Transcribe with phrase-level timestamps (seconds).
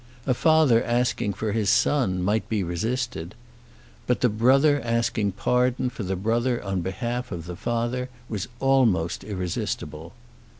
[0.25, 3.35] A father asking for his son might be resisted.
[4.07, 9.23] But the brother asking pardon for the brother on behalf of the father was almost
[9.23, 10.13] irresistible.